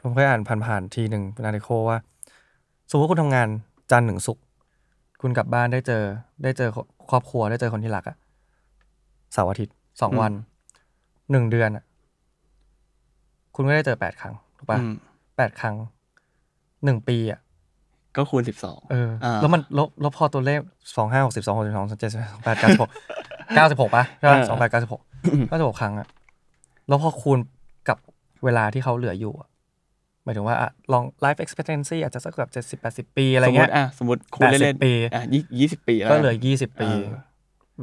[0.03, 1.99] ผมเคยอ่านผ่านๆทีหนึ่งเป็นอาร์ติโคว่า
[2.91, 3.49] สมมติว่าคุณทำงาน
[3.91, 4.45] จันทร์ถึงศุกร์
[5.23, 6.03] คุณกลับบ้านได้เจอ
[6.43, 6.71] ได้เจอ
[7.11, 8.17] ครอบครัวได้เจอคนที่รักอะ
[9.33, 10.33] เสาร์อาทิตย์สองวัน
[11.31, 11.85] หนึ่งเดือนอะ
[13.55, 14.95] คุณก็ได้เจอแปดครั้งถูกปะอืม
[15.37, 15.77] แปดครั้ง
[16.85, 17.41] หนึ่งปีอะ
[18.17, 20.61] ก็คูณสิบสองเอออ่าแล้วมันลบลบพอตัวเลข
[20.97, 22.91] สองห้าหกสิบสองหกสิบสองเจ็ดสิบสองแปดเก้าสิบหก
[23.55, 25.03] เก้าสิบหกปะใช่ปะสองแปดเก้าสิบหก
[25.49, 26.07] เก้าสิบหกครั้งอะ
[26.89, 27.39] แล้วพอคูณ
[27.89, 27.99] กับ
[28.45, 29.49] เวลาที่เขาเหลืออยู่อะ
[30.25, 37.27] หมายถึงว่าอะลอง life expectancy อาจจะสักแบบเจ็ดสิบแปดสิบปีอะไรสมมเงี้ติยอะสมมติคูณเล่น80ปีๆอะยี่ยี่สิบปีแล้วก็เหลือยี่สิบปีเออ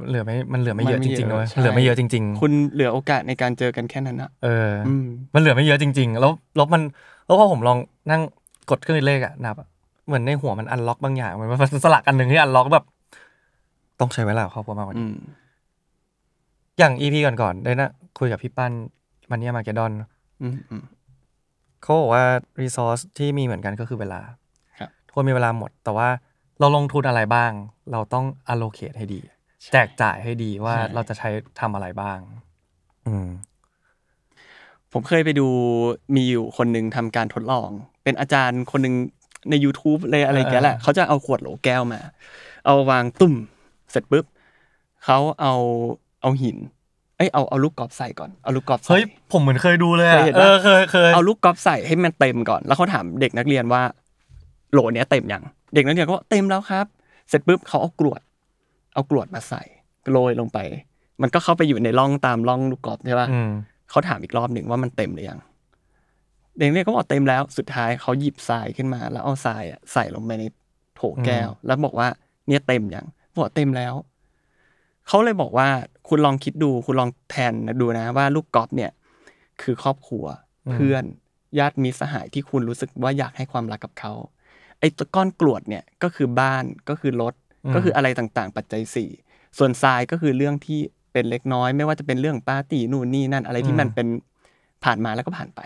[0.10, 6.82] เหลือไม่มันเหลือไม่เยอะมันจไม่ริงๆเยเลอะยใช่เหลือไม่เยอะจริง ๆ คุณเหลือโอกาสในการเจอกันแค่นั้นอะเออออืมมันเหลือไม่เยอะจริง ๆ แล้วแล้วมัน
[7.26, 7.78] แล้วพอผมลอง
[8.12, 8.22] นั่ง
[8.70, 9.68] กดเครื่องคิดเลขอะนับอะ
[10.08, 12.86] เหมือนในหัวมันอันล็อกบางอย่างเหมือนมันสลักอันหนึ่งที่อันล็อกแบบ
[14.00, 15.16] ต้องใช้เวลากับครอบครัวมากกว่าอืนี้ม
[16.80, 18.72] อย่างอีพีก่อนๆได้นะคุยกับพี่ปั้น
[19.32, 19.92] มันเนี่ยมาเกดอน
[20.42, 20.84] อืมอืม
[21.82, 22.24] เขาบอกว่า
[22.62, 24.22] รีซอสที่มีเหมือนกันก็คือเวลา
[24.80, 26.08] ครับทุกคนมีเวลาหมด แต่ว่า
[26.60, 27.52] เราลงทุนอะไรบ้าง
[27.92, 29.20] เราต้อง allocate ให้ดี
[29.72, 32.18] แจกจ่ายให้ดีว่าใช่เราจะใช้ทำอะไรบ้าง
[33.08, 33.28] อืม
[34.94, 35.48] ผมเคยไปดู
[36.16, 37.70] มีอยู่คนหนึ่งทำการทดลอง
[38.04, 38.96] เป็นอาจารย์คนหนึ่ง
[39.50, 42.02] ใน YouTube เลยอะไรแกแหละเขาจะเอาขวดโหลแก้วมา
[42.66, 43.34] เอาวางตุ่ม
[43.92, 44.26] เสร็จปุ๊บ
[45.06, 45.54] เขาเอา
[46.22, 46.58] เอาหิน
[47.18, 53.82] เอ้ยเอาเอาลูกกอล์ฟใส่ก่อนเอาลูกกอล์ฟใส่เฮ้ยผมเหมือนเคยดูเลยอะเคยเห็นเอปะอเคยเคยเอาลูกกอล์ฟใส่ให้มันเต็มก่อน แล้วเขาถามเด็กนักเรียนว่า
[54.72, 56.86] โหลเนี้ยเต็มยังเด็กนักเรียนก็บอกเต็มแล้วครับ
[57.30, 58.22] เสร็จปุ๊บเขาเอากรวด
[58.94, 59.62] เอากรวดมาใส่
[60.12, 60.60] โรยลงไป
[61.22, 63.52] มันก็เข้าไปอยู่ในร่องตามร่องลูกกอล์ฟใช่ปะอืม
[63.90, 65.40] เขาถามอีกรอบหนึ่งว่ามันเต็มหรือยัง
[66.58, 70.44] เด็กเนี่ยก็บอกเต็มแล้วสุดท้ายเขาหยิบทรายขึ้นมา แล้วเอาทรายอะใส่ลงไปใน
[70.96, 72.08] โถแก้ว แล้วบอกว่า
[72.48, 73.06] เนี่ยเต็มยัง
[73.38, 73.94] บอกเต็มแล้ว
[75.08, 75.68] เขาเลยบอกว่า
[76.08, 78.92] คุณลองคิดดู คุณลองแทนดูนะว่าลูกกอล์ฟเนี่ย
[79.62, 80.26] คือครอบครัว
[80.68, 81.04] อืมเพื่อน
[81.60, 84.14] ญาติมิตรสหายที่คุณรู้สึกว่าอยากให้ความรักกับเขา
[84.80, 87.34] ไอ้ตัวก้อนกรวดเนี่ยก็คือบ้านก็คือรถ
[87.76, 89.10] ก็คืออะไรต่างๆ ปัจจัยสี่
[89.58, 90.80] ส่วนทรายก็คือเรื่องที่
[91.14, 94.08] เป็นเล็กน้อย ไม่ว่าจะเป็นเรื่องปาร์ตี้นู่นนี่นั่นอะไรที่มันเป็น
[94.84, 95.62] ผ่านมาแล้วก็ผ่านไป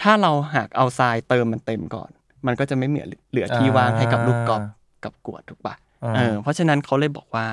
[0.00, 2.10] ถ้าเราหากเอาทรายเติมมันเต็มก่อน
[2.46, 4.62] มันก็จะไม่เหลือเหลือที่ว่างให้กับลูกกอล์ฟ
[5.04, 7.46] กับกรวดถูกปะอ่าเออเพราะฉะนั้นเขาเลยบอกว่า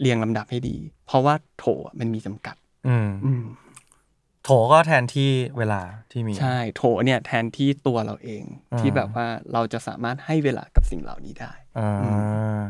[0.00, 0.76] เรียงลำดับให้ดี
[1.06, 2.56] เพราะว่าโถอะมันมีจำกัด
[2.88, 3.44] อืมอืม
[4.44, 12.62] โถก็แทนที่เวลาที่มีใช่โถเนี่ย แทนที่ตัวเราเองอ่าที่แบบว่าเราจะสามารถให้เวลากับสิ่งเหล่านี้ได้อ่า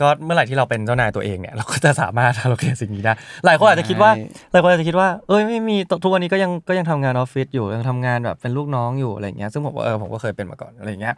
[0.00, 3.12] ก็เมื่อไหร่ที่เราเป็นเจ้านายตัวเองเนี่ยเราก็จะสามารถทำโอเคสิ่งนี้ได้
[3.46, 11.14] หลายคนอาจจะคิดว่าใช่หลายคนอาจจะคิดว่าเอ้ยไม่มีทุกวันนี้ก็ยังก็ยังทำงานออฟฟิศอยู่ยังทำงานแบบเป็นลูกน้องอยู่อะไรอย่างเงี้ยซึ่งผมว่าเออผมก็เคยเป็นมาก่อนอะไรอย่างเงี้ย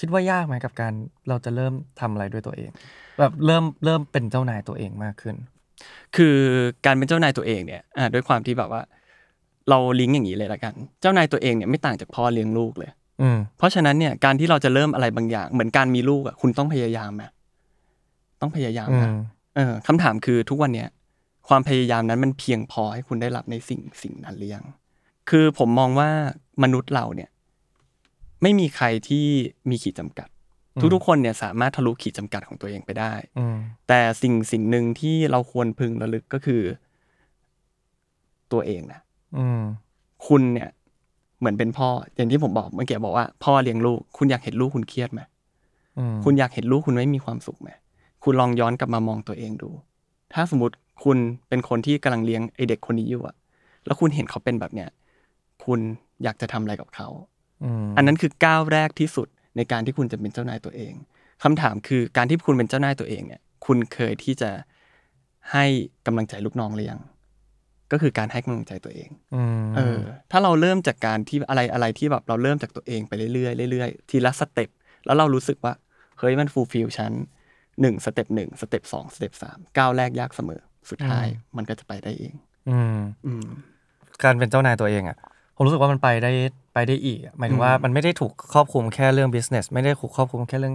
[0.00, 0.92] คิดว่ายากไหมกับการ
[1.28, 2.70] เราจะเริ่มทำอะไรด้วยตัวเอง
[3.18, 5.34] แบบเริ่มเริ่มเป็นเจ้านายตัวเองมากขึ้น
[6.16, 6.36] คือ
[6.86, 8.82] การเป็นเจ้านายตัวเองเนี่ยอ่าด้วยความที่แบบว่า
[9.70, 12.90] เราลิงก์อย่างนี้เลยละกัน เจ้านายตัวเองเนี่ยไม่ต่างจากพ่อเลี้ยงลูกเลย
[13.22, 17.22] อืมเพราะฉะนั้นเนี่ยการที่เราจะเริ่มอะไรบางอย่าง เหมือนการมีลูกอะคุณต้องพยายามไหม
[18.40, 19.18] ต้องพยายามอืนะม
[19.56, 20.88] เออคำถามคือทุกวันเนี้ย
[21.48, 24.64] ความพยายามนั้นมันเพียงพอให้คุณได้รับในสิ่งสิ่งนั้นหรือยัง
[25.30, 26.10] คือผมมองว่า
[26.62, 27.30] มนุษย์เราเนี่ย
[28.42, 29.26] ไม่มีใครที่
[29.70, 30.28] มีขีดจำกัด
[30.94, 33.56] ทุกๆคนเนี่ยสามารถทะลุขีดจำกัดของตัวเองไปได้อืม
[33.88, 36.62] แต่สิ่งสิ่งหนึ่งที่เราควรพึงระลึกก็คือ
[38.52, 39.00] ตัวเองนะ
[39.38, 39.62] อืม
[40.26, 40.68] คุณเนี่ย
[41.38, 45.20] เหมือนเป็นพ่อ อย่างที่ผมบอกเมื่อกี้บอกว่าพ่อเลี้ยงลูก คุณอยากเห็นลูกคุณเครียดไหม
[45.98, 47.70] อืมคุณอยากเห็นลูกคุณไม่มีความสุขไหม
[48.24, 49.70] คุณลองย้อนกลับมามองตัวเองดู
[50.34, 53.36] ถ้าสมมติคุณเป็นคนที่กำลังเลี้ยงไอเด็กคนนี้อยู่อะ
[53.86, 54.88] แล้วคุณเห็นเขาเป็นแบบเนี้ย
[55.64, 55.80] คุณ
[56.22, 57.08] อยากจะทำอะไรกับเขา
[57.64, 60.92] อืมอันนั้นคือก้าวแรกที่สุดในการที่คุณจะเป็นเจ้านายตัวเอง
[61.42, 64.50] คำถามคือการที่คุณเป็นเจ้านายตัวเองเนี่ย คุณเคยที่จะ
[65.52, 65.64] ให้
[66.06, 67.00] กำลังใจลูกน้องหรือยัง
[67.92, 69.98] ก็คือการให้กำลังใจตัวเองอืมเออ
[70.30, 74.68] ถ้าเราเริ่มจากการที่อะไรอะไรที่แบบเราเริ่มจากตัวเองไปเรื่อยๆเรื่อยๆทีละ step
[75.06, 75.72] แล้วเรารู้สึกว่า
[76.18, 77.12] เฮ้ยมัน fulfill ฉัน
[77.80, 82.34] หนึ่ง step หนึ่งสเต็ปสอง step สามก้าวแรกยากเสมอ สุดท้ายมันก็จะไปได้เอง
[82.68, 83.46] อืมอืม
[84.22, 85.18] การเป็นเจ้านายตัวเองอะ
[85.56, 86.32] ผมรู้สึกว่ามันไปได้
[86.74, 90.74] ไปได้อีกอะหมายถึงว่าอืมมันไม่ได้ถูกครอบคลุมแค่เรื่อง business ไม่ได้ถูกครอบคลุมแค่เรื่อง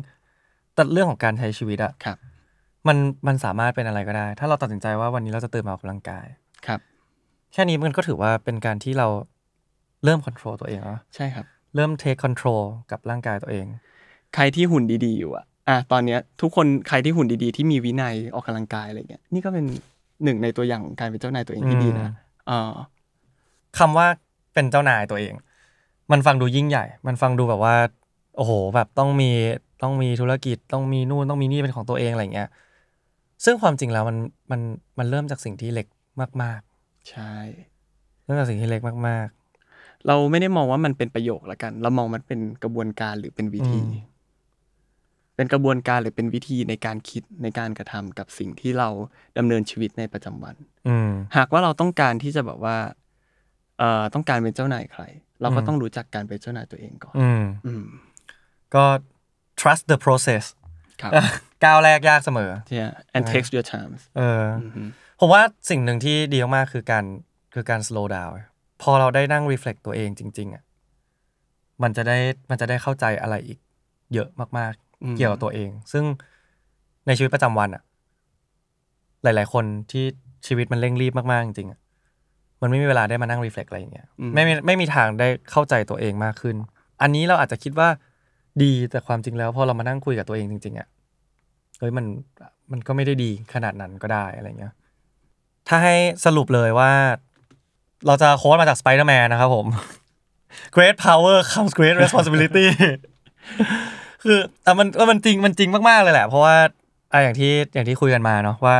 [0.73, 2.17] แต่เรื่องของการใช้ชีวิตอะครับ
[2.87, 6.25] มันมันสามารถเป็นอะไรก็ได้ ถ้าเราตัดสินใจว่าวันนี้เราจะตื่นมาออกกำลังกาย
[6.67, 6.79] ครับ
[7.53, 9.07] แค่นี้มันก็ถือว่าเป็นการที่เรา
[10.03, 13.65] เริ่ม control ตัวเองแล้วใช่ครับ เริ่ม take control กับร่างกายตัวเอง
[14.35, 19.65] ใครที่หุ่นดีๆอยู่อะ อะตอนเนี้ยทุกคนใครที่หุ่นดีๆ ที่มีวินัยออกกำลังกายอะไรเงี้ยนี่ก็เป็น
[20.23, 22.09] หนึ่งในตัวอย่างของการเป็นเจ้านายตัวเองที่ดีนะ
[22.49, 22.73] อ่า
[23.77, 24.07] คำว่า
[24.53, 25.33] เป็นเจ้านายตัวเอง
[26.11, 27.75] มันฟังดูยิ่งใหญ่ มันฟังดูแบบว่า
[28.37, 29.31] โอ้โห แบบต้องมี
[29.81, 32.49] ต้องมีธุรกิจต้องมีนู่นต้องมีนี่เป็นของตัวเองอะไรเงี้ย
[33.45, 34.17] ซึ่งความจริงแล้วมัน
[34.51, 34.61] มัน
[34.97, 35.87] มันเริ่มจากสิ่งที่เล็ก
[36.43, 36.61] มาก
[37.09, 39.27] ใช่ๆเริ่มจากสิ่งที่เล็กมาก
[40.07, 44.14] เราไม่ได้มองว่ามันเป็นประโยคละกัน เรามองมันเป็นกระบวนการหรือเป็นวิธีอืม
[45.35, 48.89] เป็นกระบวนการหรือเป็นวิธีในการคิดในการกระทำกับสิ่งที่เรา
[49.37, 52.77] ดำเนินชีวิตในประจำวันๆอืมหากว่าเราต้องการที่จะแบบว่า
[53.79, 55.03] เอ่อต้องการเป็นเจ้านายใคร
[55.41, 57.85] เราก็อืมต้องรู้จักการเป็นเจ้านายตัวเองก่อนอืมอืม
[58.75, 58.85] ก็
[59.59, 60.43] trust the process
[61.01, 61.11] ครับ
[61.65, 64.81] ก้าวแรกยากเสมอ yeah and takes your time เออออือฮึ
[65.19, 67.05] ผมว่าสิ่งหนึ่งที่ดีมากๆคือการ
[67.53, 68.33] คือการ slow down
[68.81, 70.63] พอเราได้นั่ง reflect ตัวเองจริง ๆอะ
[71.83, 72.17] มันจะได้
[72.49, 73.59] มันจะได้เข้าใจอะไรอีก
[74.13, 74.84] เยอะมากอืมๆ
[75.17, 76.03] เกี่ยวกับตัวเอง ซึ่ง
[77.07, 77.83] ในชีวิตประจำวันอะ
[79.23, 80.05] หลาย ๆ คนที่
[80.47, 81.79] ชีวิตมันเร่งรีบมาก ๆ จริงๆอะ
[82.61, 86.55] มันไม่มีเวลาได้มานั่ง reflect อะไรอย่างเงี้ยไม่มีไม่มีทางได้เข้าใจตัวเองมากขึ้น
[87.01, 87.89] อันนี้เราอาจจะคิดว่า
[88.63, 90.87] ดีแต่ความจริงแล้วพอเรามานั่งคุยกับตัวเองจริง ๆอะ
[91.79, 92.05] เฮ้ยมัน
[92.71, 94.73] มันก็ไม่ได้ดีขนาดนั้นก็ได้อะไรเงี้ย
[95.67, 96.91] ถ้าให้สรุปเลยว่า
[98.07, 99.67] เราจะโค้ดมาจาก Spider-Man นะครับผม
[100.75, 102.67] Great power comes great responsibility
[104.25, 106.55] คือแต่มันเออมันจริงมันจริงมากๆเลยแหละ เพราะว่า
[107.11, 108.77] อะอย่างที่อย่างที่คุยกันมาเนาะว่า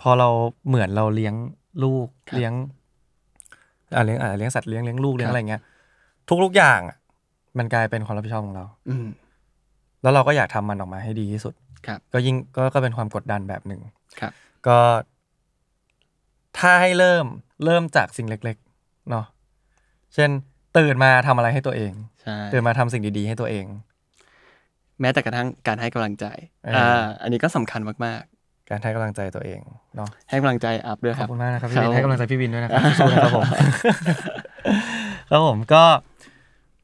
[0.00, 0.28] พอเรา
[0.68, 1.34] เหมือนเราเลี้ยง
[1.84, 2.52] ลูกครับเลี้ยง
[3.94, 5.62] อะเลี้ยงอะเลี้ยงสัตว์เลี้ยงเลี้ยงลูกเลี้ยงครับอะไรเงี้ย
[6.44, 6.96] ทุกๆอย่างอะ
[7.58, 9.06] มันกลายเป็นความรับผิดชอบของเรา อืม
[10.02, 11.54] แล้วเราก็อยากทำมันออกมาให้ดีที่สุด
[11.86, 13.80] ครับ ก็ยิ่งก็ก็เป็นความกดดันแบบหนึ่ง
[14.20, 14.32] ครับ
[14.66, 14.78] ก็
[16.58, 17.26] ถ้าให้เริ่ม
[17.64, 19.26] เริ่มจากสิ่งเล็ก ๆ เนาะ
[20.14, 20.30] เช่น
[20.78, 23.66] ตื่นมาทำอะไรให้ตัวเองใช่ตื่นมาทำสิ่งดีๆ ให้ตัวเอง
[25.02, 26.26] แม้แต่กระทั่งการให้กำลังใจ
[26.64, 28.22] เอออ่อ่าอันนี้ก็สำคัญมาก
[28.70, 29.60] การให้กำลังใจตัวเอง
[29.96, 33.44] เนาะๆให้กำลังใจอัพด้วยขคอรับบคุณมากนะครับพี่วินครับให้กำลังใจพี่วินด้วยนะครับสู้ๆนะครับผม
[35.30, 35.84] ครับผมก็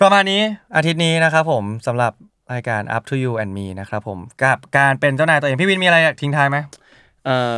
[0.01, 0.43] ประมาณนี้
[0.77, 2.13] อาทิตย์นี้นะครับผมสำหรับ
[2.53, 6.59] รายการ up to you and me นะครับผมกับการเป็นเจ้านายตัวเองพี่วินมีอะไรอยากทิ้งท้ายไหม
[7.25, 7.53] เอ่อ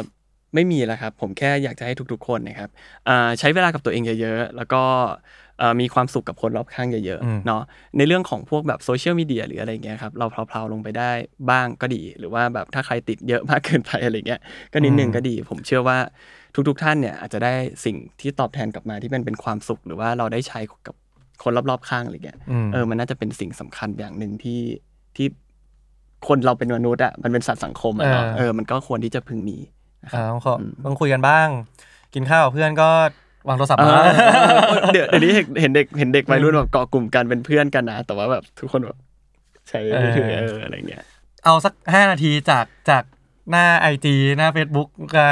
[0.55, 2.71] ไม่มีแล้วครับ ผมแค่อยากจะให้ทุกๆคนนะครับ
[3.09, 4.83] อ่าใช้เวลากับตัวเองเยอะๆ แล้วก็
[5.50, 5.50] เอ่อ
[5.81, 7.63] มีความสุขกับคนรอบข้างเยอะอืมๆเนาะ
[7.97, 11.11] ในเรื่องของพวกแบบโซเชียลมีเดียหรืออะไรเงี้ยครับเราเพลาๆลงไปได้
[11.51, 14.41] บ้างก็ดี หรือว่าแบบถ้าใครติดเยอะมากเกินไปอะไรเงี้ย
[14.73, 15.99] ก็นิดนึงก็ดี ผมเชื่อว่า
[16.69, 20.95] ทุกๆท่านเนี่ยอาจจะได้สิ่งที่ตอบแทนกลับมาที่มันเป็นความสุข หรือว่าเราได้ใช้กับ
[21.43, 24.61] คนรอบๆข้างอะไรเงี้ยอืมเออมันน่าจะเป็นสิ่งสำคัญอย่างหนึ่งที่
[25.17, 25.27] ที่
[26.29, 29.59] คนเราเป็นมนุษย์อะมันเป็นสัตว์สังคมอะเนาะเออเออมันก็ควรที่จะพึงมี
[30.05, 31.49] นะคอ่ารับต้องขออมต้องคุยกันบ้าง
[32.15, 32.91] กินข้าวกับเพื่อนก็
[33.49, 34.03] วางโทรศัพท์เอมา
[34.85, 38.99] อเดี๋ยวเดี๋ยวนี้เห็นเห็นเด็กเห็นเด็กวัยรุ่นแบบเกาะกลุ่มกันเป็นเพื่อนกันนะแต่ว่าแบบทุกคนแบบ
[39.69, 41.05] ใช้มือถือเอออะไรเงี้ย
[41.45, 43.05] เอาสักห้านาทีจากจาก
[43.51, 45.27] หน้าไอจีหน้า Facebook ก็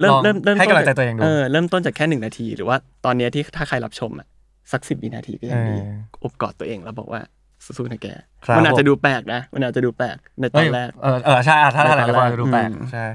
[0.00, 4.26] เริ่มลองเริ่มเริ่มให้กำลังใจจากตัวเองดูเออเริ่มต้นจากแค่หนึ่งนาที หรือว่าตอนเนี้ยที่ถ้าใครรับชมอะ
[4.72, 5.88] สักสิบวินาทีก็ยังดีเอ
[6.20, 7.20] ออบกอดตัวเองแล้วบอกว่า
[7.64, 8.08] สู้ๆนะแก
[8.46, 13.06] ครับมันอาจผมจะดูแปลกนะมันอาจจะดูแปลกในตอเอ้ยนแรกเออเออใช่อะถ้าถ้าหลายในตอนคนแรกจะดูแปลกอืมใช่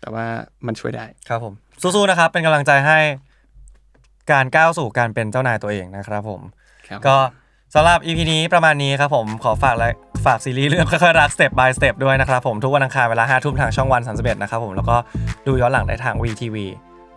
[0.00, 0.24] แต่ว่า
[0.66, 2.98] มันช่วยได้ครับผมสู้ๆนะครับเป็นกำลังใจให้
[4.32, 6.40] การก้าวสู่การเป็นเจ้านายตัวเองนะครับผม
[6.88, 7.16] ครับก็
[7.74, 9.90] สำหรับ EP นี้ประมาณนี้ครับผมขอฝากและ
[10.26, 14.96] ฝากซีรีส์เรื่องค่อยๆรัก Step by Step ด้วยนะครับผมทุกวันอังคารเวลา5ทุ่มทางช่องวัน31นะครับผมแล้วก็
[15.46, 16.56] ดูย้อนหลังได้ทาง VTV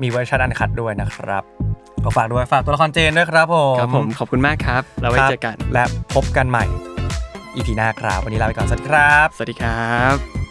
[0.01, 1.43] มีเวอร์ชันอันคัดด้วยนะครับ
[2.03, 6.65] ขอฝากด้วยฝากตัวละครเจนด้วยครับผมครับผมขอบคุณมากครับแล้วไว้ครับเจอกัน และพบกันใหม่
[7.55, 10.48] EP หน้าครับวันนี้ลาไปก่อนสวัสดีครับ สวัสดีครับ